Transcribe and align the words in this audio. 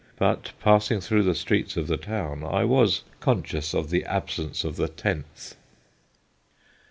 But 0.17 0.53
passing 0.59 0.99
through 0.99 1.21
the 1.25 1.35
streets 1.35 1.77
of 1.77 1.85
the 1.85 1.95
town 1.95 2.43
I 2.43 2.63
was 2.65 3.03
conscious 3.19 3.75
of 3.75 3.91
the 3.91 4.03
absence 4.05 4.63
of 4.63 4.75
the 4.75 4.87
Tenth. 4.87 5.53